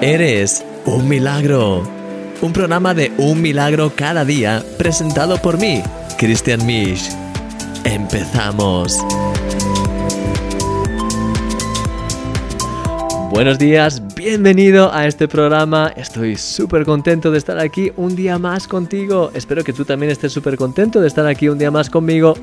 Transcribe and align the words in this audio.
Eres 0.00 0.64
un 0.84 1.08
milagro. 1.08 1.82
Un 2.40 2.52
programa 2.52 2.94
de 2.94 3.10
un 3.18 3.42
milagro 3.42 3.92
cada 3.96 4.24
día 4.24 4.62
presentado 4.78 5.42
por 5.42 5.58
mí, 5.58 5.82
Christian 6.16 6.64
Misch. 6.64 7.10
Empezamos. 7.82 8.96
Buenos 13.32 13.58
días, 13.58 14.00
bienvenido 14.28 14.92
a 14.92 15.06
este 15.06 15.26
programa. 15.26 15.90
Estoy 15.96 16.36
súper 16.36 16.84
contento 16.84 17.30
de 17.30 17.38
estar 17.38 17.58
aquí 17.58 17.90
un 17.96 18.14
día 18.14 18.36
más 18.36 18.68
contigo. 18.68 19.30
Espero 19.32 19.64
que 19.64 19.72
tú 19.72 19.86
también 19.86 20.12
estés 20.12 20.34
súper 20.34 20.58
contento 20.58 21.00
de 21.00 21.08
estar 21.08 21.26
aquí 21.26 21.48
un 21.48 21.56
día 21.56 21.70
más 21.70 21.88
conmigo. 21.88 22.34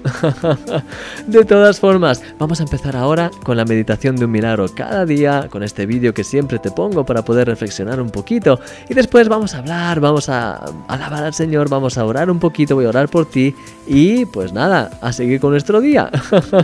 de 1.27 1.45
todas 1.45 1.79
formas, 1.79 2.23
vamos 2.39 2.59
a 2.59 2.63
empezar 2.63 2.95
ahora 2.95 3.29
con 3.43 3.55
la 3.55 3.65
meditación 3.65 4.15
de 4.15 4.25
un 4.25 4.31
milagro 4.31 4.65
cada 4.75 5.05
día, 5.05 5.47
con 5.51 5.61
este 5.61 5.85
vídeo 5.85 6.11
que 6.11 6.23
siempre 6.23 6.57
te 6.57 6.71
pongo 6.71 7.05
para 7.05 7.23
poder 7.23 7.47
reflexionar 7.49 8.01
un 8.01 8.09
poquito. 8.09 8.59
Y 8.89 8.95
después 8.95 9.29
vamos 9.29 9.53
a 9.53 9.59
hablar, 9.59 9.99
vamos 9.99 10.27
a 10.27 10.55
alabar 10.87 11.23
al 11.23 11.35
Señor, 11.35 11.69
vamos 11.69 11.99
a 11.99 12.05
orar 12.05 12.31
un 12.31 12.39
poquito, 12.39 12.73
voy 12.73 12.85
a 12.85 12.89
orar 12.89 13.09
por 13.09 13.27
ti 13.29 13.53
y 13.85 14.25
pues 14.25 14.53
nada, 14.53 14.89
a 15.01 15.13
seguir 15.13 15.39
con 15.39 15.51
nuestro 15.51 15.81
día. 15.81 16.09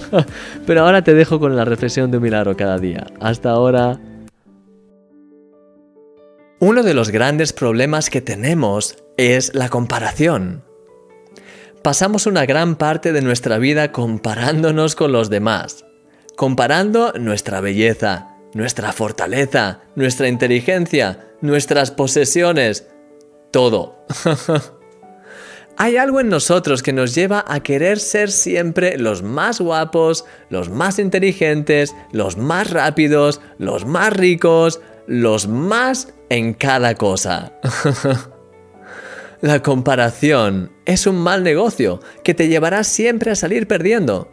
Pero 0.66 0.82
ahora 0.84 1.04
te 1.04 1.14
dejo 1.14 1.40
con 1.40 1.56
la 1.56 1.64
reflexión 1.64 2.10
de 2.10 2.18
un 2.18 2.24
milagro 2.24 2.58
cada 2.58 2.80
día. 2.80 3.06
Hasta 3.20 3.52
ahora. 3.52 4.00
Uno 6.64 6.84
de 6.84 6.94
los 6.94 7.10
grandes 7.10 7.54
problemas 7.54 8.12
que 8.12 8.22
tenemos 8.22 8.96
es 9.18 9.56
la 9.56 9.70
comparación. 9.70 10.64
Pasamos 11.82 12.28
una 12.28 12.46
gran 12.46 12.76
parte 12.76 13.14
de 13.14 13.24
nuestra 13.24 13.58
vida 13.58 13.92
comparándonos 13.92 14.94
con 14.94 15.12
los 15.12 15.32
demás, 15.32 15.86
comparando 16.36 17.14
nuestra 17.14 17.62
belleza, 17.62 18.38
nuestra 18.54 18.94
fortaleza, 18.94 19.80
nuestra 19.96 20.28
inteligencia, 20.28 21.32
nuestras 21.42 21.90
posesiones, 21.90 22.88
todo. 23.50 24.06
Hay 25.84 25.98
algo 25.98 26.20
en 26.20 26.30
nosotros 26.30 26.84
que 26.84 26.94
nos 26.94 27.16
lleva 27.16 27.44
a 27.48 27.62
querer 27.62 27.98
ser 27.98 28.30
siempre 28.30 29.00
los 29.00 29.24
más 29.24 29.60
guapos, 29.60 30.26
los 30.52 30.70
más 30.70 31.00
inteligentes, 31.00 31.96
los 32.12 32.38
más 32.38 32.70
rápidos, 32.70 33.42
los 33.58 33.84
más 33.84 34.14
ricos, 34.14 34.80
los 35.08 35.48
más 35.48 36.14
en 36.30 36.54
cada 36.54 36.94
cosa. 36.94 37.54
La 39.42 39.64
comparación 39.64 40.72
es 40.86 41.08
un 41.08 41.16
mal 41.16 41.44
negocio 41.44 42.00
que 42.24 42.36
te 42.36 42.48
llevará 42.48 42.84
siempre 42.84 43.32
a 43.32 43.36
salir 43.36 43.68
perdiendo. 43.68 44.30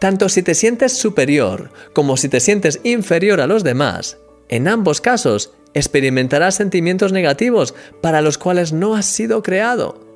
Tanto 0.00 0.28
si 0.28 0.42
te 0.42 0.56
sientes 0.56 0.92
superior 0.92 1.70
como 1.92 2.16
si 2.16 2.28
te 2.28 2.40
sientes 2.40 2.80
inferior 2.82 3.40
a 3.40 3.46
los 3.46 3.62
demás, 3.62 4.18
en 4.48 4.66
ambos 4.66 5.00
casos 5.00 5.52
experimentarás 5.72 6.56
sentimientos 6.56 7.12
negativos 7.12 7.76
para 8.00 8.22
los 8.22 8.38
cuales 8.38 8.72
no 8.72 8.96
has 8.96 9.06
sido 9.06 9.44
creado. 9.44 10.10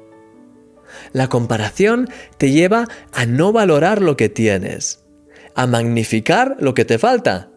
La 1.12 1.28
comparación 1.28 2.08
te 2.38 2.50
lleva 2.50 2.88
a 3.12 3.26
no 3.26 3.52
valorar 3.52 4.02
lo 4.02 4.16
que 4.16 4.28
tienes, 4.28 5.04
a 5.54 5.66
magnificar 5.66 6.56
lo 6.60 6.74
que 6.74 6.84
te 6.84 6.98
falta 6.98 7.50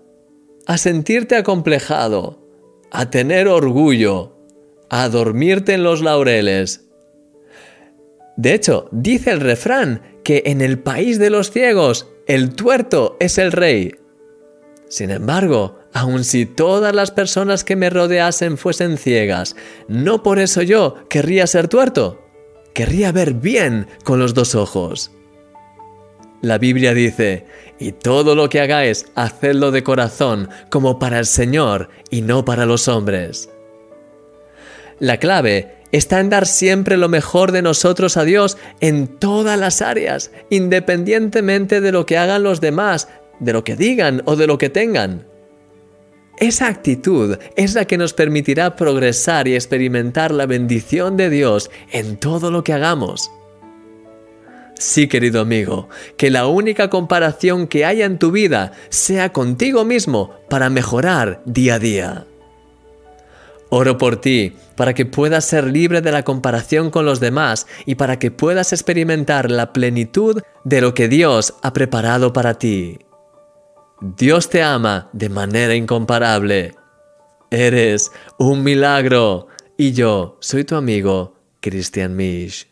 a 0.69 0.77
sentirte 0.77 1.35
acomplejado, 1.35 2.47
a 2.91 3.09
tener 3.09 3.47
orgullo, 3.47 4.37
a 4.91 5.09
dormirte 5.09 5.73
en 5.73 5.81
los 5.81 6.03
laureles. 6.03 6.91
De 8.37 8.53
hecho, 8.53 8.87
dice 8.91 9.31
el 9.31 9.39
refrán 9.39 10.19
que 10.23 10.43
en 10.45 10.61
el 10.61 10.77
país 10.77 11.17
de 11.17 11.31
los 11.31 11.49
ciegos 11.49 12.07
el 12.27 12.53
tuerto 12.53 13.17
es 13.19 13.39
el 13.39 13.51
rey. 13.51 13.95
Sin 14.89 15.09
embargo, 15.09 15.79
aun 15.91 16.23
si 16.23 16.45
todas 16.45 16.93
las 16.93 17.09
personas 17.09 17.63
que 17.63 17.75
me 17.75 17.89
rodeasen 17.89 18.55
fuesen 18.55 18.99
ciegas, 18.99 19.55
no 19.87 20.21
por 20.21 20.37
eso 20.37 20.61
yo 20.61 20.97
querría 21.09 21.47
ser 21.47 21.67
tuerto. 21.67 22.28
Querría 22.73 23.11
ver 23.11 23.33
bien 23.33 23.87
con 24.03 24.19
los 24.19 24.33
dos 24.33 24.55
ojos. 24.55 25.11
La 26.41 26.57
Biblia 26.57 26.93
dice, 26.93 27.45
y 27.79 27.91
todo 27.91 28.33
lo 28.35 28.47
que 28.47 28.61
hagáis, 28.61 29.07
hacedlo 29.15 29.71
de 29.71 29.83
corazón, 29.83 30.49
como 30.69 30.97
para 30.97 31.19
el 31.19 31.25
Señor 31.25 31.89
y 32.09 32.21
no 32.21 32.45
para 32.45 32.65
los 32.65 32.87
hombres. 32.87 33.49
La 34.99 35.17
clave 35.17 35.79
está 35.91 36.19
en 36.19 36.29
dar 36.29 36.45
siempre 36.45 36.97
lo 36.97 37.09
mejor 37.09 37.51
de 37.51 37.61
nosotros 37.61 38.17
a 38.17 38.23
Dios 38.23 38.57
en 38.79 39.07
todas 39.07 39.59
las 39.59 39.81
áreas, 39.81 40.31
independientemente 40.49 41.81
de 41.81 41.91
lo 41.91 42.05
que 42.05 42.17
hagan 42.17 42.43
los 42.43 42.61
demás, 42.61 43.07
de 43.39 43.53
lo 43.53 43.63
que 43.63 43.75
digan 43.75 44.21
o 44.25 44.35
de 44.35 44.47
lo 44.47 44.57
que 44.57 44.69
tengan. 44.69 45.28
Esa 46.39 46.67
actitud 46.67 47.37
es 47.57 47.75
la 47.75 47.83
que 47.83 47.97
nos 47.97 48.13
permitirá 48.13 48.77
progresar 48.77 49.49
y 49.49 49.55
experimentar 49.55 50.31
la 50.31 50.45
bendición 50.45 51.17
de 51.17 51.29
Dios 51.29 51.69
en 51.91 52.15
todo 52.15 52.49
lo 52.49 52.63
que 52.63 52.71
hagamos. 52.71 53.29
Sí, 54.75 55.09
querido 55.09 55.41
amigo, 55.41 55.89
que 56.15 56.29
la 56.29 56.47
única 56.47 56.89
comparación 56.89 57.67
que 57.67 57.83
haya 57.83 58.05
en 58.05 58.17
tu 58.17 58.31
vida 58.31 58.71
sea 58.87 59.33
contigo 59.33 59.83
mismo 59.83 60.31
para 60.49 60.69
mejorar 60.69 61.41
día 61.43 61.75
a 61.75 61.79
día. 61.79 62.25
Oro 63.67 63.97
por 63.97 64.21
ti, 64.21 64.53
para 64.77 64.93
que 64.93 65.05
puedas 65.05 65.43
ser 65.43 65.65
libre 65.65 65.99
de 65.99 66.13
la 66.13 66.23
comparación 66.23 66.89
con 66.89 67.05
los 67.05 67.19
demás 67.19 67.67
y 67.85 67.95
para 67.95 68.17
que 68.17 68.31
puedas 68.31 68.71
experimentar 68.71 69.51
la 69.51 69.73
plenitud 69.73 70.41
de 70.63 70.79
lo 70.79 70.93
que 70.93 71.09
Dios 71.09 71.55
ha 71.61 71.73
preparado 71.73 72.31
para 72.31 72.53
ti. 72.53 72.99
Dios 74.01 74.49
te 74.49 74.63
ama 74.63 75.09
de 75.11 75.27
manera 75.27 75.75
incomparable. 75.75 76.73
Eres 77.51 78.11
un 78.37 78.63
milagro 78.63 79.47
y 79.77 79.91
yo 79.91 80.37
soy 80.39 80.63
tu 80.63 80.75
amigo, 80.75 81.35
Christian 81.59 82.15
Misch. 82.15 82.67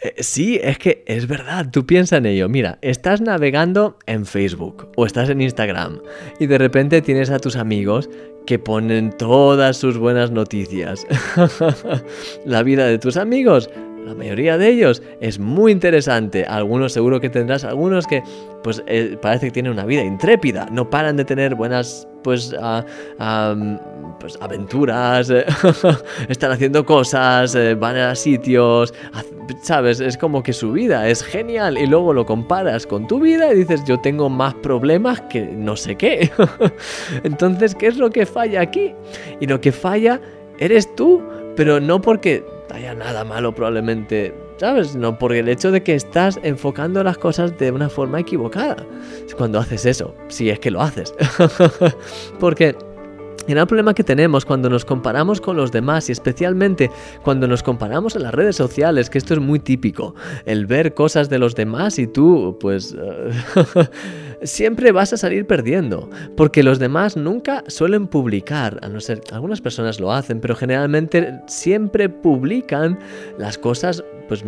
Eh, 0.00 0.14
sí, 0.22 0.58
es 0.60 0.78
que 0.78 1.04
es 1.06 1.28
verdad, 1.28 1.70
tú 1.70 1.86
piensa 1.86 2.16
en 2.16 2.26
ello. 2.26 2.48
Mira, 2.48 2.78
estás 2.82 3.20
navegando 3.20 3.96
en 4.06 4.26
Facebook 4.26 4.88
o 4.96 5.06
estás 5.06 5.28
en 5.28 5.40
Instagram 5.40 6.00
y 6.40 6.46
de 6.46 6.58
repente 6.58 7.00
tienes 7.00 7.30
a 7.30 7.38
tus 7.38 7.54
amigos 7.54 8.10
que 8.46 8.58
ponen 8.58 9.10
todas 9.16 9.76
sus 9.76 9.98
buenas 9.98 10.32
noticias. 10.32 11.06
La 12.44 12.64
vida 12.64 12.86
de 12.86 12.98
tus 12.98 13.16
amigos 13.16 13.70
la 14.04 14.14
mayoría 14.14 14.58
de 14.58 14.68
ellos 14.68 15.02
es 15.20 15.38
muy 15.38 15.72
interesante. 15.72 16.44
Algunos 16.44 16.92
seguro 16.92 17.20
que 17.20 17.30
tendrás, 17.30 17.64
algunos 17.64 18.06
que 18.06 18.22
pues 18.62 18.82
eh, 18.86 19.16
parece 19.20 19.46
que 19.46 19.52
tienen 19.52 19.72
una 19.72 19.84
vida 19.84 20.02
intrépida, 20.02 20.68
no 20.70 20.88
paran 20.90 21.16
de 21.16 21.24
tener 21.24 21.54
buenas 21.54 22.06
pues, 22.22 22.54
pues 24.20 24.38
aventuras, 24.40 25.30
eh, 25.30 25.46
están 26.28 26.52
haciendo 26.52 26.84
cosas, 26.84 27.54
eh, 27.54 27.74
van 27.74 27.96
a 27.96 28.14
sitios, 28.14 28.92
sabes, 29.62 30.00
es 30.00 30.16
como 30.16 30.42
que 30.42 30.52
su 30.52 30.72
vida 30.72 31.08
es 31.08 31.22
genial 31.22 31.78
y 31.78 31.86
luego 31.86 32.12
lo 32.12 32.26
comparas 32.26 32.86
con 32.86 33.06
tu 33.06 33.20
vida 33.20 33.52
y 33.52 33.56
dices 33.56 33.82
yo 33.84 33.98
tengo 34.00 34.28
más 34.28 34.54
problemas 34.54 35.20
que 35.22 35.42
no 35.42 35.76
sé 35.76 35.96
qué. 35.96 36.30
Entonces, 37.24 37.74
¿qué 37.74 37.86
es 37.86 37.96
lo 37.96 38.10
que 38.10 38.26
falla 38.26 38.60
aquí? 38.60 38.94
Y 39.40 39.46
lo 39.46 39.60
que 39.60 39.72
falla 39.72 40.20
eres 40.58 40.94
tú, 40.94 41.22
pero 41.56 41.80
no 41.80 42.00
porque 42.00 42.44
haya 42.70 42.94
nada 42.94 43.24
malo 43.24 43.54
probablemente, 43.54 44.34
¿sabes? 44.58 44.96
No, 44.96 45.18
porque 45.18 45.40
el 45.40 45.48
hecho 45.48 45.70
de 45.70 45.82
que 45.82 45.94
estás 45.94 46.38
enfocando 46.42 47.02
las 47.02 47.18
cosas 47.18 47.56
de 47.58 47.70
una 47.70 47.88
forma 47.88 48.20
equivocada 48.20 48.86
cuando 49.36 49.58
haces 49.58 49.86
eso, 49.86 50.14
si 50.28 50.50
es 50.50 50.58
que 50.58 50.70
lo 50.70 50.82
haces. 50.82 51.14
porque 52.40 52.76
el 53.48 53.54
gran 53.54 53.66
problema 53.66 53.94
que 53.94 54.04
tenemos 54.04 54.44
cuando 54.44 54.68
nos 54.68 54.84
comparamos 54.84 55.40
con 55.40 55.56
los 55.56 55.72
demás 55.72 56.08
y 56.08 56.12
especialmente 56.12 56.90
cuando 57.22 57.48
nos 57.48 57.62
comparamos 57.62 58.14
en 58.16 58.22
las 58.22 58.34
redes 58.34 58.56
sociales, 58.56 59.10
que 59.10 59.18
esto 59.18 59.34
es 59.34 59.40
muy 59.40 59.58
típico, 59.58 60.14
el 60.44 60.66
ver 60.66 60.94
cosas 60.94 61.28
de 61.30 61.38
los 61.38 61.54
demás 61.54 61.98
y 61.98 62.06
tú, 62.06 62.58
pues... 62.60 62.96
siempre 64.42 64.92
vas 64.92 65.12
a 65.12 65.16
salir 65.16 65.46
perdiendo, 65.46 66.08
porque 66.36 66.62
los 66.62 66.78
demás 66.78 67.16
nunca 67.16 67.64
suelen 67.66 68.06
publicar, 68.06 68.78
a 68.82 68.88
no 68.88 69.00
ser, 69.00 69.20
algunas 69.32 69.60
personas 69.60 70.00
lo 70.00 70.12
hacen, 70.12 70.40
pero 70.40 70.54
generalmente 70.54 71.40
siempre 71.46 72.08
publican 72.08 72.98
las 73.38 73.58
cosas, 73.58 74.04
pues 74.28 74.44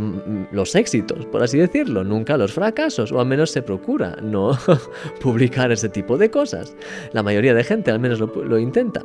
los 0.52 0.74
éxitos, 0.74 1.26
por 1.26 1.42
así 1.42 1.58
decirlo, 1.58 2.04
nunca 2.04 2.36
los 2.36 2.52
fracasos, 2.52 3.12
o 3.12 3.20
al 3.20 3.26
menos 3.26 3.50
se 3.50 3.62
procura 3.62 4.16
no 4.22 4.58
publicar 5.20 5.72
ese 5.72 5.88
tipo 5.88 6.16
de 6.16 6.30
cosas. 6.30 6.76
La 7.12 7.22
mayoría 7.22 7.54
de 7.54 7.64
gente 7.64 7.90
al 7.90 8.00
menos 8.00 8.20
lo, 8.20 8.26
lo 8.26 8.58
intenta. 8.58 9.04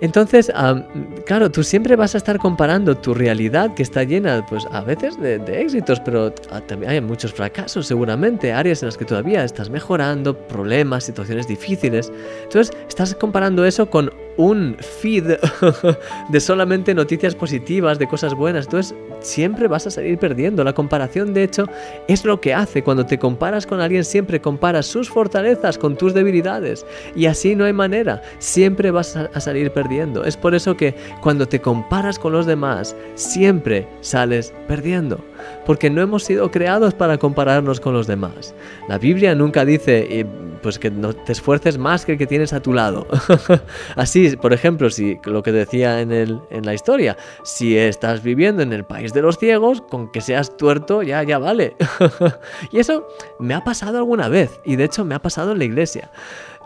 Entonces, 0.00 0.52
claro, 1.26 1.50
tú 1.50 1.64
siempre 1.64 1.96
vas 1.96 2.14
a 2.14 2.18
estar 2.18 2.38
comparando 2.38 2.96
tu 2.96 3.14
realidad 3.14 3.74
que 3.74 3.82
está 3.82 4.04
llena, 4.04 4.46
pues 4.48 4.66
a 4.70 4.80
veces 4.82 5.18
de, 5.20 5.40
éxitos, 5.60 6.00
pero 6.00 6.32
ah, 6.50 6.60
también 6.60 6.92
hay 6.92 7.00
muchos 7.00 7.32
fracasos 7.32 7.86
seguramente, 7.86 8.52
áreas 8.52 8.82
en 8.82 8.86
las 8.86 8.96
que 8.96 9.04
todavía 9.04 9.42
estás 9.42 9.70
mejorando, 9.70 10.36
problemas, 10.36 11.04
situaciones 11.04 11.48
difíciles. 11.48 12.12
Entonces, 12.44 12.76
estás 12.88 13.14
comparando 13.14 13.64
eso 13.64 13.90
con 13.90 14.10
un 14.38 14.76
feed 14.78 15.36
de 16.30 16.40
solamente 16.40 16.94
noticias 16.94 17.34
positivas, 17.34 17.98
de 17.98 18.06
cosas 18.06 18.34
buenas. 18.34 18.66
Entonces 18.66 18.94
siempre 19.20 19.68
vas 19.68 19.86
a 19.86 19.90
salir 19.90 20.16
perdiendo. 20.16 20.64
La 20.64 20.72
comparación, 20.72 21.34
de 21.34 21.42
hecho, 21.42 21.66
es 22.06 22.24
lo 22.24 22.40
que 22.40 22.54
hace. 22.54 22.82
Cuando 22.82 23.04
te 23.04 23.18
comparas 23.18 23.66
con 23.66 23.80
alguien, 23.80 24.04
siempre 24.04 24.40
comparas 24.40 24.86
sus 24.86 25.10
fortalezas 25.10 25.76
con 25.76 25.96
tus 25.96 26.14
debilidades. 26.14 26.86
Y 27.14 27.26
así 27.26 27.54
no 27.54 27.64
hay 27.64 27.72
manera. 27.72 28.22
Siempre 28.38 28.90
vas 28.90 29.16
a 29.16 29.40
salir 29.40 29.72
perdiendo. 29.72 30.24
Es 30.24 30.36
por 30.36 30.54
eso 30.54 30.76
que 30.76 30.94
cuando 31.20 31.46
te 31.46 31.60
comparas 31.60 32.18
con 32.18 32.32
los 32.32 32.46
demás, 32.46 32.96
siempre 33.16 33.88
sales 34.00 34.54
perdiendo. 34.68 35.18
Porque 35.66 35.90
no 35.90 36.00
hemos 36.00 36.22
sido 36.22 36.50
creados 36.50 36.94
para 36.94 37.18
compararnos 37.18 37.80
con 37.80 37.92
los 37.92 38.06
demás. 38.06 38.54
La 38.88 38.98
Biblia 38.98 39.34
nunca 39.34 39.64
dice 39.64 40.06
eh, 40.08 40.26
pues 40.62 40.78
que 40.78 40.90
no 40.90 41.12
te 41.12 41.32
esfuerces 41.32 41.78
más 41.78 42.04
que 42.04 42.12
el 42.12 42.18
que 42.18 42.26
tienes 42.26 42.52
a 42.52 42.60
tu 42.60 42.72
lado. 42.72 43.06
Así, 43.96 44.36
por 44.36 44.52
ejemplo, 44.52 44.90
si 44.90 45.18
lo 45.24 45.42
que 45.42 45.52
decía 45.52 46.00
en, 46.00 46.12
el, 46.12 46.40
en 46.50 46.64
la 46.64 46.74
historia, 46.74 47.16
si 47.44 47.76
estás 47.76 48.22
viviendo 48.22 48.62
en 48.62 48.72
el 48.72 48.84
país 48.84 49.12
de 49.12 49.22
los 49.22 49.38
ciegos, 49.38 49.80
con 49.82 50.10
que 50.10 50.20
seas 50.20 50.56
tuerto 50.56 51.02
ya, 51.02 51.22
ya 51.22 51.38
vale. 51.38 51.76
y 52.72 52.78
eso 52.78 53.06
me 53.38 53.54
ha 53.54 53.64
pasado 53.64 53.98
alguna 53.98 54.28
vez, 54.28 54.60
y 54.64 54.76
de 54.76 54.84
hecho 54.84 55.04
me 55.04 55.14
ha 55.14 55.22
pasado 55.22 55.52
en 55.52 55.58
la 55.58 55.64
iglesia. 55.64 56.10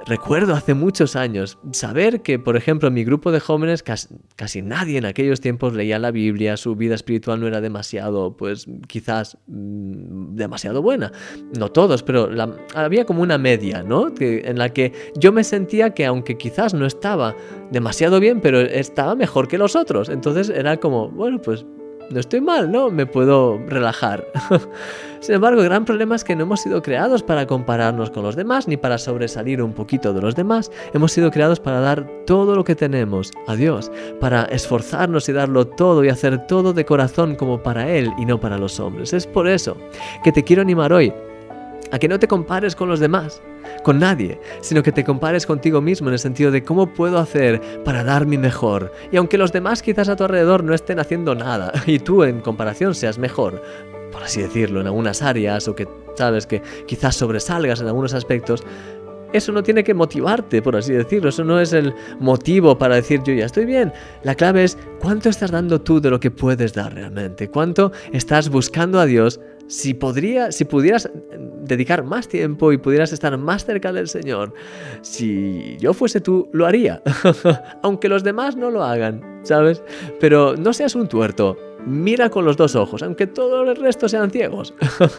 Recuerdo 0.07 0.55
hace 0.55 0.75
muchos 0.75 1.15
años 1.15 1.59
saber 1.71 2.23
que, 2.23 2.39
por 2.39 2.57
ejemplo, 2.57 2.89
en 2.89 2.95
mi 2.95 3.05
grupo 3.05 3.31
de 3.31 3.39
jóvenes 3.39 3.83
casi, 3.83 4.63
nadie 4.63 4.99
en 4.99 5.05
aquellos 5.05 5.41
tiempos 5.41 5.75
leía 5.75 5.99
la 5.99 6.11
Biblia, 6.11 6.57
su 6.57 6.75
vida 6.75 6.95
espiritual 6.95 7.41
no 7.41 7.47
era 7.47 7.61
demasiado, 7.61 8.37
pues 8.37 8.67
quizás 8.89 9.39
mm, 9.47 10.35
demasiado 10.35 10.83
buena. 10.83 11.13
No 11.57 11.71
todos, 11.71 12.03
pero 12.03 12.29
había 12.75 13.05
como 13.05 13.23
una 13.23 13.39
media, 13.39 13.83
¿no? 13.83 14.13
Que, 14.13 14.43
en 14.45 14.59
la 14.59 14.71
que 14.71 14.93
yo 15.17 15.33
me 15.33 15.45
sentía 15.45 15.91
que 15.91 16.05
aunque 16.05 16.37
quizás 16.37 16.75
no 16.75 16.85
estaba 16.85 17.37
demasiado 17.71 18.19
bien, 18.19 18.41
pero 18.41 18.61
estaba 18.61 19.15
mejor 19.15 19.47
que 19.47 19.59
los 19.59 19.77
otros. 19.77 20.09
Entonces 20.09 20.49
era 20.49 20.79
como, 20.79 21.11
bueno, 21.11 21.41
pues 21.41 21.65
no 22.13 22.21
estoy 22.21 22.41
mal, 22.41 22.71
¿no? 22.71 22.91
Me 22.91 23.07
puedo 23.07 23.59
relajar. 23.67 24.27
Sin 25.21 25.37
embargo, 25.37 25.61
el 25.61 25.69
gran 25.69 25.85
problema 25.85 26.17
es 26.17 26.25
que 26.25 26.35
no 26.35 26.43
hemos 26.43 26.61
sido 26.61 26.83
creados 26.83 27.23
para 27.23 27.47
compararnos 27.47 28.11
con 28.11 28.25
los 28.25 28.37
demás 28.37 28.67
ni 28.67 28.77
para 28.77 28.99
sobresalir 28.99 29.63
un 29.63 29.73
poquito 29.73 30.13
de 30.13 30.21
los 30.21 30.35
demás. 30.35 30.71
Hemos 30.95 31.13
sido 31.13 31.31
creados 31.31 31.61
para 31.61 31.81
dar 31.81 32.07
todo 32.27 32.57
lo 32.57 32.65
que 32.65 32.75
tenemos 32.75 33.31
a 33.47 33.55
Dios, 33.55 33.91
para 34.21 34.45
esforzarnos 34.45 35.29
y 35.29 35.33
darlo 35.33 35.67
todo 35.67 36.05
y 36.05 36.09
hacer 36.09 36.47
todo 36.47 36.73
de 36.73 36.85
corazón 36.85 37.37
como 37.37 37.63
para 37.63 37.89
Él 37.89 38.13
y 38.19 38.27
no 38.27 38.41
para 38.41 38.59
los 38.59 38.81
hombres. 38.81 39.13
Es 39.13 39.27
por 39.27 39.49
eso 39.49 39.77
que 40.25 40.33
te 40.33 40.43
quiero 40.43 40.63
animar 40.63 40.93
hoy 40.93 41.13
a 41.93 41.99
que 41.99 42.09
no 42.09 42.19
te 42.19 42.27
compares 42.27 42.75
con 42.75 42.89
los 42.89 42.99
demás, 42.99 43.41
con 43.85 44.01
nadie, 44.01 44.41
sino 44.61 44.83
que 44.83 44.91
te 44.91 45.05
compares 45.05 45.47
contigo 45.47 45.81
mismo 45.81 46.09
en 46.09 46.15
el 46.15 46.19
sentido 46.19 46.51
de 46.51 46.65
cómo 46.65 46.93
puedo 46.93 47.19
hacer 47.19 47.61
para 47.85 48.03
dar 48.03 48.27
mi 48.27 48.39
mejor. 48.39 48.93
Y 49.13 49.19
aunque 49.19 49.39
los 49.39 49.53
demás 49.53 49.83
quizás 49.83 50.09
a 50.09 50.17
tu 50.17 50.25
alrededor 50.25 50.65
no 50.65 50.75
estén 50.75 50.99
haciendo 50.99 51.35
nada 51.35 51.73
y 51.87 52.01
tú 52.01 52.25
en 52.25 52.41
comparación 52.41 52.95
seas 52.95 53.19
mejor, 53.19 53.63
por 54.11 54.23
así 54.23 54.43
decirlo, 54.43 54.81
en 54.81 54.87
algunas 54.87 55.23
áreas 55.23 55.69
o 55.69 55.77
que 55.77 55.87
sabes 56.17 56.47
que 56.47 56.63
quizás 56.87 57.15
sobresalgas 57.15 57.81
en 57.81 57.87
algunos 57.87 58.15
aspectos, 58.15 58.65
eso 59.33 59.51
no 59.53 59.63
tiene 59.63 59.83
que 59.83 59.95
motivarte, 59.95 60.61
por 60.61 60.77
así 60.77 60.93
decirlo. 60.93 61.31
Eso 61.31 61.45
no 61.45 61.59
es 61.59 61.73
el 61.73 61.95
motivo 62.21 62.77
para 62.77 62.97
decir 62.97 63.23
yo 63.25 63.33
ya 63.33 63.47
estoy 63.47 63.65
bien. 63.65 63.93
La 64.23 64.35
clave 64.35 64.65
es 64.65 64.77
cuánto 65.01 65.29
estás 65.29 65.51
dando 65.51 65.81
tú 65.81 66.01
de 66.01 66.11
lo 66.11 66.21
que 66.21 66.31
puedes 66.31 66.75
dar 66.75 66.95
realmente. 66.95 67.49
Cuánto 67.49 67.93
estás 68.13 68.51
buscando 68.51 69.01
a 69.01 69.07
Dios 69.07 69.41
si, 69.67 69.95
podría, 69.95 70.53
si 70.53 70.65
pudieras 70.65 71.11
dedicar 71.63 72.05
más 72.05 72.29
tiempo 72.29 72.73
y 72.73 72.79
pudieras 72.79 73.13
estar 73.13 73.37
más 73.39 73.65
cerca 73.65 73.93
del 73.93 74.09
Señor, 74.09 74.53
si 75.01 75.77
yo 75.79 75.95
fuese 75.95 76.21
tú, 76.21 76.49
lo 76.53 76.67
haría. 76.67 77.03
Aunque 77.83 78.09
los 78.09 78.25
demás 78.25 78.57
no 78.57 78.71
lo 78.71 78.83
hagan, 78.83 79.41
¿sabes? 79.43 79.83
Pero 80.21 80.57
no 80.57 80.73
seas 80.73 80.95
un 80.95 81.09
tuerto. 81.09 81.57
Mira 81.85 82.31
con 82.31 82.45
los 82.45 82.57
dos 82.57 82.77
ojos, 82.77 83.03
aunque 83.03 83.27
todo 83.27 83.69
el 83.69 83.75
resto 83.75 84.09
sean 84.09 84.31
ciegos. 84.31 84.73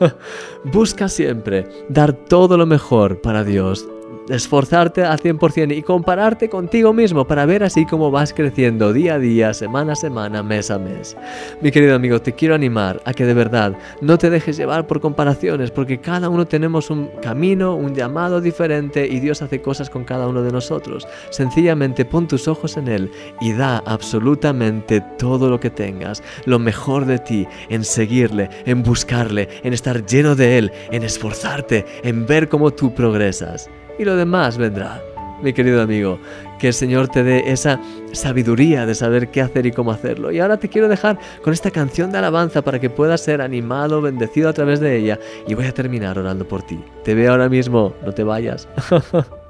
Busca 0.64 1.10
siempre 1.10 1.68
dar 1.90 2.14
todo 2.14 2.58
lo 2.58 2.66
mejor 2.66 3.20
para 3.20 3.44
Dios 3.44 3.86
esforzarte 4.30 5.04
al 5.04 5.20
100% 5.20 5.76
y 5.76 5.82
compararte 5.82 6.50
contigo 6.50 6.94
mismo 6.94 7.26
para 7.26 7.46
ver 7.46 7.64
así 7.64 7.86
cómo 7.86 8.12
vas 8.12 8.34
creciendo 8.34 8.94
día 8.94 9.16
a 9.16 9.20
día, 9.20 9.54
semana 9.54 9.94
a 9.94 9.96
semana, 9.96 10.44
mes 10.44 10.72
a 10.72 10.80
mes. 10.80 11.18
Mi 11.62 11.72
querido 11.72 11.96
amigo, 11.96 12.22
te 12.22 12.34
quiero 12.34 12.56
animar 12.56 13.02
a 13.06 13.14
que 13.14 13.26
de 13.26 13.34
verdad 13.34 13.78
no 14.02 14.18
te 14.18 14.30
dejes 14.30 14.58
llevar 14.58 14.88
por 14.88 15.02
comparaciones, 15.02 15.72
porque 15.72 16.00
cada 16.00 16.30
uno 16.30 16.46
tenemos 16.46 16.90
un 16.90 17.10
camino, 17.22 17.76
un 17.76 17.94
llamado 17.94 18.42
diferente 18.42 19.08
y 19.08 19.20
Dios 19.20 19.42
hace 19.42 19.62
cosas 19.62 19.90
con 19.90 20.04
cada 20.04 20.28
uno 20.28 20.42
de 20.42 20.52
nosotros. 20.52 21.08
Sencillamente 21.30 22.06
pon 22.06 22.28
tus 22.28 22.48
ojos 22.48 22.78
en 22.78 22.88
Él 22.88 23.12
y 23.42 23.54
da 23.54 23.84
absolutamente 23.86 25.02
todo 25.18 25.50
lo 25.50 25.60
que 25.60 25.70
tengas, 25.70 26.24
lo 26.46 26.60
mejor 26.60 27.06
de 27.06 27.20
ti, 27.20 27.48
en 27.70 27.84
seguirle, 27.84 28.50
en 28.66 28.84
buscarle, 28.84 29.50
en 29.64 29.74
estar 29.74 30.06
lleno 30.06 30.36
de 30.36 30.58
Él, 30.58 30.72
en 30.92 31.04
esforzarte, 31.04 31.86
en 32.04 32.26
ver 32.26 32.50
cómo 32.50 32.72
tú 32.72 32.94
progresas 32.94 33.70
y 33.98 34.06
lo 34.06 34.16
demás 34.16 34.58
vendrá. 34.58 35.02
Mi 35.42 35.52
querido 35.52 35.82
amigo, 35.82 36.20
que 36.58 36.68
el 36.68 36.74
Señor 36.74 37.10
te 37.10 37.22
dé 37.22 37.52
esa 37.52 37.82
sabiduría 38.14 38.86
de 38.86 38.96
saber 38.96 39.30
qué 39.30 39.42
hacer 39.42 39.66
y 39.66 39.72
cómo 39.72 39.92
hacerlo. 39.92 40.32
Y 40.32 40.40
ahora 40.40 40.58
te 40.58 40.70
quiero 40.70 40.88
dejar 40.88 41.20
con 41.44 41.52
esta 41.52 41.70
canción 41.70 42.12
de 42.12 42.20
alabanza 42.20 42.62
para 42.62 42.80
que 42.80 42.90
puedas 42.90 43.22
ser 43.22 43.42
animado, 43.42 44.02
bendecido 44.02 44.48
a 44.48 44.54
través 44.54 44.80
de 44.80 44.96
ella. 44.96 45.20
Y 45.46 45.56
voy 45.56 45.66
a 45.66 45.74
terminar 45.74 46.18
orando 46.18 46.48
por 46.48 46.64
ti. 46.64 46.80
Te 47.04 47.14
veo 47.14 47.32
ahora 47.32 47.50
mismo, 47.50 47.94
no 48.06 48.14
te 48.14 48.24
vayas. 48.24 48.70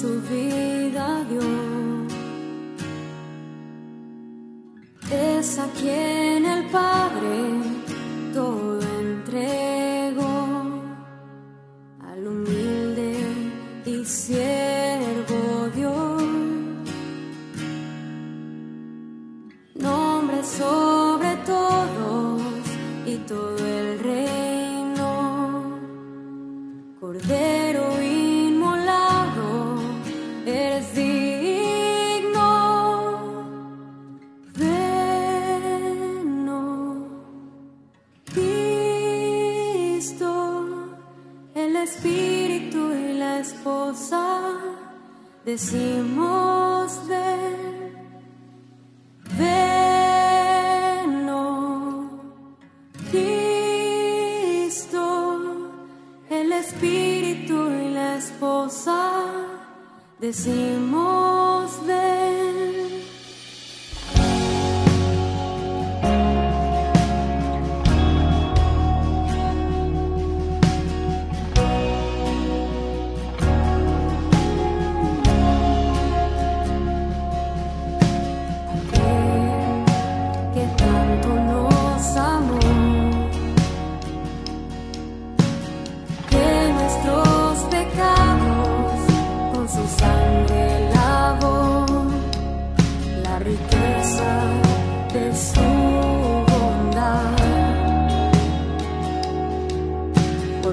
su 0.00 0.77
decimos 45.44 47.00
ven, 47.06 47.94
ven, 49.38 51.28
Cristo, 53.10 53.70
el 56.28 56.52
Espíritu 56.52 57.70
y 57.70 57.90
la 57.90 58.16
esposa, 58.16 59.12
decimos 60.18 61.17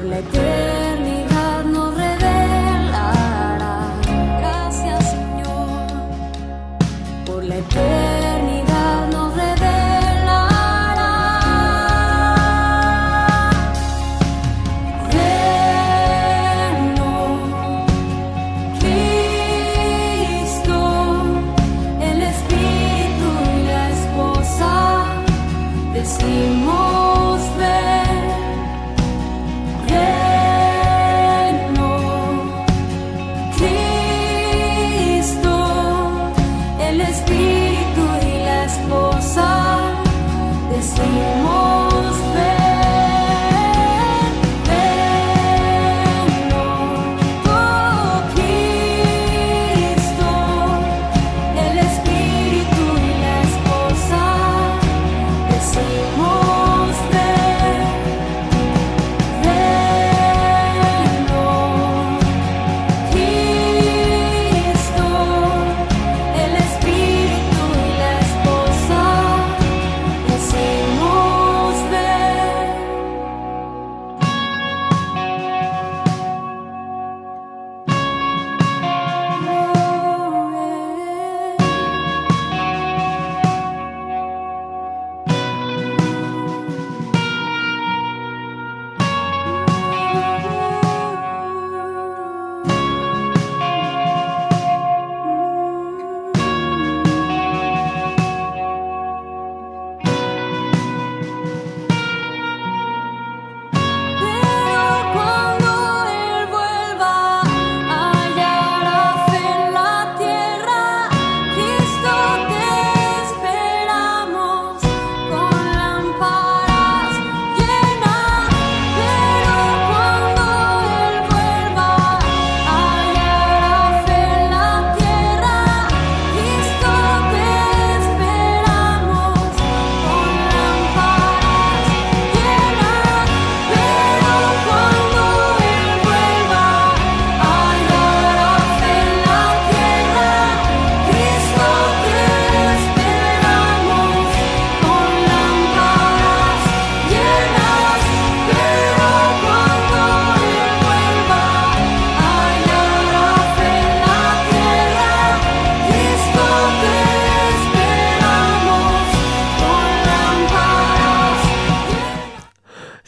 la 0.10 0.20
eternidad 0.20 1.64
nos 1.66 1.96
revelará. 1.96 3.02
Gracias, 4.40 5.12
Señor, 5.12 5.88
por 7.26 7.44
la 7.44 7.58
eternidad 7.58 9.08
nos 9.12 9.34
revelará. 9.36 11.14
Reino, 16.36 17.12
Cristo, 18.80 20.78
el 22.02 22.22
Espíritu 22.22 23.28
y 23.56 23.58
la 23.68 23.90
esposa 23.90 24.72
decimos. 25.94 26.85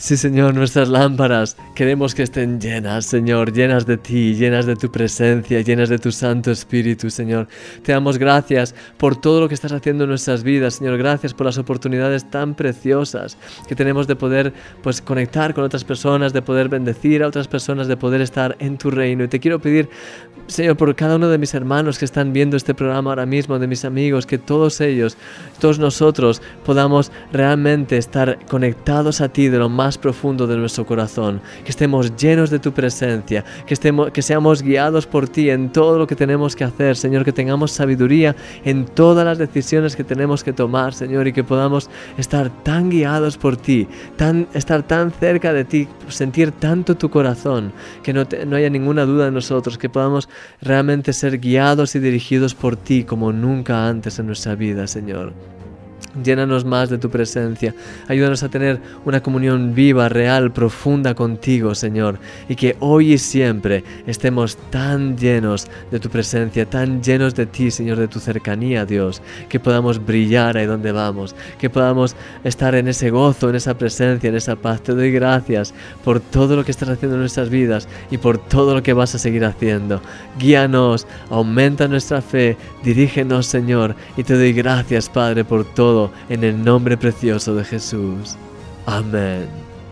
Sí, 0.07 0.15
Señor, 0.15 0.53
nuestras 0.55 0.87
lámparas 0.87 1.57
queremos 1.75 2.15
que 2.15 2.23
estén 2.23 2.61
llenas, 2.61 3.05
Señor, 3.05 3.51
llenas 3.51 3.85
de 3.85 3.97
ti, 3.97 4.35
llenas 4.35 4.65
de 4.65 4.77
tu 4.77 4.89
presencia, 4.89 5.59
llenas 5.59 5.89
de 5.89 5.99
tu 5.99 6.13
Santo 6.13 6.49
Espíritu, 6.49 7.09
Señor. 7.09 7.49
Te 7.83 7.91
damos 7.91 8.17
gracias 8.17 8.73
por 8.95 9.19
todo 9.19 9.41
lo 9.41 9.49
que 9.49 9.53
estás 9.53 9.73
haciendo 9.73 10.05
en 10.05 10.11
nuestras 10.11 10.43
vidas, 10.43 10.75
Señor. 10.75 10.97
Gracias 10.97 11.33
por 11.33 11.45
las 11.45 11.57
oportunidades 11.57 12.31
tan 12.31 12.55
preciosas 12.55 13.37
que 13.67 13.75
tenemos 13.75 14.07
de 14.07 14.15
poder 14.15 14.53
pues 14.81 15.01
conectar 15.01 15.53
con 15.53 15.65
otras 15.65 15.83
personas, 15.83 16.31
de 16.31 16.41
poder 16.41 16.69
bendecir 16.69 17.21
a 17.21 17.27
otras 17.27 17.49
personas, 17.49 17.89
de 17.89 17.97
poder 17.97 18.21
estar 18.21 18.55
en 18.59 18.77
tu 18.77 18.89
reino. 18.89 19.25
Y 19.25 19.27
te 19.27 19.41
quiero 19.41 19.59
pedir, 19.59 19.89
Señor, 20.47 20.77
por 20.77 20.95
cada 20.95 21.17
uno 21.17 21.27
de 21.27 21.37
mis 21.37 21.53
hermanos 21.53 21.99
que 21.99 22.05
están 22.05 22.31
viendo 22.31 22.55
este 22.55 22.73
programa 22.73 23.09
ahora 23.11 23.25
mismo, 23.25 23.59
de 23.59 23.67
mis 23.67 23.83
amigos, 23.83 24.25
que 24.25 24.37
todos 24.37 24.79
ellos, 24.79 25.17
todos 25.59 25.77
nosotros 25.77 26.41
podamos 26.65 27.11
realmente 27.33 27.97
estar 27.97 28.39
conectados 28.45 29.19
a 29.19 29.27
ti 29.27 29.49
de 29.49 29.57
lo 29.59 29.67
más 29.67 29.97
profundo 29.97 30.47
de 30.47 30.55
nuestro 30.55 30.85
corazón, 30.85 31.41
que 31.65 31.69
estemos 31.71 32.15
llenos 32.15 32.49
de 32.49 32.59
tu 32.59 32.71
presencia, 32.71 33.43
que, 33.65 33.73
estemos, 33.73 34.11
que 34.11 34.21
seamos 34.21 34.63
guiados 34.63 35.05
por 35.05 35.27
ti 35.27 35.49
en 35.49 35.69
todo 35.69 35.99
lo 35.99 36.07
que 36.07 36.15
tenemos 36.15 36.55
que 36.55 36.63
hacer, 36.63 36.95
Señor, 36.95 37.25
que 37.25 37.33
tengamos 37.33 37.73
sabiduría 37.73 38.33
en 38.63 38.85
todas 38.85 39.25
las 39.25 39.37
decisiones 39.37 39.97
que 39.97 40.05
tenemos 40.05 40.45
que 40.45 40.53
tomar, 40.53 40.93
Señor, 40.93 41.27
y 41.27 41.33
que 41.33 41.43
podamos 41.43 41.89
estar 42.17 42.49
tan 42.63 42.89
guiados 42.89 43.37
por 43.37 43.57
ti, 43.57 43.85
tan, 44.15 44.47
estar 44.53 44.81
tan 44.83 45.11
cerca 45.11 45.51
de 45.51 45.65
ti, 45.65 45.89
sentir 46.07 46.53
tanto 46.53 46.95
tu 46.95 47.09
corazón, 47.09 47.73
que 48.01 48.13
no, 48.13 48.25
te- 48.25 48.45
no 48.45 48.55
haya 48.55 48.69
ninguna 48.69 49.05
duda 49.05 49.27
en 49.27 49.33
nosotros, 49.33 49.77
que 49.77 49.89
podamos 49.89 50.29
realmente 50.61 51.13
ser 51.13 51.39
guiados 51.39 51.95
y 51.95 51.99
dirigidos 51.99 52.55
por 52.55 52.75
ti 52.77 53.03
como 53.03 53.31
nunca 53.31 53.87
antes 53.87 54.19
en 54.19 54.27
nuestra 54.27 54.55
vida, 54.55 54.87
Señor. 54.87 55.33
Llénanos 56.23 56.65
más 56.65 56.89
de 56.89 56.97
tu 56.97 57.09
presencia. 57.09 57.75
Ayúdanos 58.07 58.41
a 58.41 58.49
tener 58.49 58.79
una 59.05 59.21
comunión 59.21 59.75
viva, 59.75 60.09
real, 60.09 60.51
profunda 60.51 61.13
contigo, 61.13 61.75
Señor. 61.75 62.17
Y 62.49 62.55
que 62.55 62.75
hoy 62.79 63.13
y 63.13 63.17
siempre 63.17 63.83
estemos 64.07 64.57
tan 64.71 65.17
llenos 65.17 65.67
de 65.91 65.99
tu 65.99 66.09
presencia, 66.09 66.65
tan 66.65 67.03
llenos 67.03 67.35
de 67.35 67.45
ti, 67.45 67.69
Señor, 67.69 67.99
de 67.99 68.07
tu 68.07 68.19
cercanía, 68.19 68.85
Dios. 68.85 69.21
Que 69.47 69.59
podamos 69.59 70.03
brillar 70.03 70.57
ahí 70.57 70.65
donde 70.65 70.91
vamos. 70.91 71.35
Que 71.59 71.69
podamos 71.69 72.15
estar 72.43 72.73
en 72.73 72.87
ese 72.87 73.09
gozo, 73.11 73.49
en 73.49 73.55
esa 73.55 73.77
presencia, 73.77 74.29
en 74.29 74.35
esa 74.35 74.55
paz. 74.55 74.81
Te 74.81 74.93
doy 74.93 75.11
gracias 75.11 75.73
por 76.03 76.19
todo 76.19 76.55
lo 76.55 76.65
que 76.65 76.71
estás 76.71 76.89
haciendo 76.89 77.15
en 77.15 77.21
nuestras 77.21 77.49
vidas 77.49 77.87
y 78.09 78.17
por 78.17 78.39
todo 78.39 78.73
lo 78.73 78.81
que 78.81 78.93
vas 78.93 79.13
a 79.13 79.19
seguir 79.19 79.45
haciendo. 79.45 80.01
Guíanos, 80.39 81.05
aumenta 81.29 81.87
nuestra 81.87 82.21
fe, 82.21 82.57
dirígenos, 82.83 83.45
Señor. 83.45 83.95
Y 84.15 84.23
te 84.23 84.33
doy 84.33 84.53
gracias, 84.53 85.09
Padre, 85.09 85.43
por 85.45 85.63
todo 85.63 85.86
en 86.29 86.43
el 86.43 86.63
nombre 86.63 86.97
precioso 86.97 87.55
de 87.55 87.63
Jesús. 87.63 88.35
Amén. 88.85 89.47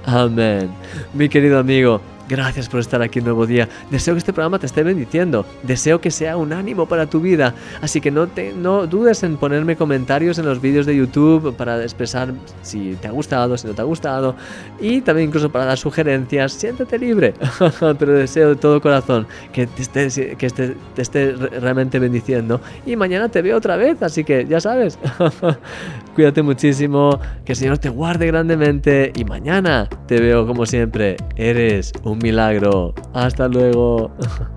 Amén. 0.05 0.69
Mi 1.13 1.27
querido 1.27 1.59
amigo, 1.59 1.99
gracias 2.29 2.70
por 2.70 2.79
estar 2.79 3.01
aquí 3.01 3.20
un 3.20 3.25
nuevo 3.25 3.46
día. 3.46 3.67
Deseo 3.91 4.13
que 4.13 4.20
este 4.20 4.34
programa 4.34 4.60
te 4.60 4.65
esté 4.65 4.84
bendiciendo. 4.84 5.46
Deseo 5.63 6.01
que 6.01 6.12
sea 6.12 6.38
un 6.38 6.53
ánimo 6.53 6.86
para 6.88 7.05
tu 7.08 7.20
vida. 7.20 7.53
Así 7.82 8.01
que 8.01 8.12
no, 8.12 8.27
te, 8.27 8.53
no 8.53 8.88
dudes 8.88 9.24
en 9.24 9.38
ponerme 9.38 9.75
comentarios 9.75 10.38
en 10.39 10.46
los 10.46 10.62
vídeos 10.62 10.86
de 10.86 10.96
YouTube 10.96 11.55
para 11.55 11.82
expresar 11.84 12.34
si 12.62 12.96
te 13.01 13.08
ha 13.08 13.12
gustado, 13.12 13.58
si 13.58 13.67
no 13.67 13.74
te 13.74 13.82
ha 13.82 13.86
gustado. 13.86 14.36
Y 14.79 15.01
también 15.01 15.29
incluso 15.29 15.51
para 15.51 15.65
dar 15.65 15.77
sugerencias. 15.77 16.53
Siéntete 16.53 16.98
libre. 17.00 17.34
Pero 18.00 18.13
deseo 18.13 18.50
de 18.50 18.55
todo 18.55 18.82
corazón 18.82 19.27
que 19.53 19.67
te 19.67 19.82
esté, 19.82 20.36
que 20.36 20.46
esté- 20.48 20.75
te 20.96 21.01
esté 21.01 21.32
re- 21.34 21.60
realmente 21.60 22.00
bendiciendo. 22.00 22.62
Y 22.86 22.96
mañana 22.96 23.29
te 23.29 23.41
veo 23.41 23.58
otra 23.58 23.75
vez. 23.77 24.01
Así 24.01 24.24
que 24.24 24.46
ya 24.46 24.60
sabes. 24.60 24.98
Cuídate 26.15 26.41
muchísimo. 26.41 27.20
Que 27.44 27.51
el 27.53 27.55
Señor 27.58 27.77
te 27.77 27.89
guarde 27.89 28.27
grandemente. 28.27 29.12
Y 29.15 29.25
mañana 29.25 29.88
te 30.08 30.20
veo 30.20 30.46
como 30.48 30.65
siempre. 30.65 31.17
Eres 31.36 31.91
un 32.15 32.19
milagro. 32.22 32.93
Hasta 33.13 33.48
luego. 33.48 34.12